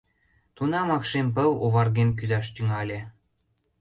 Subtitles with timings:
[0.55, 2.99] Тунамак шем пыл оварген кӱзаш тӱҥале.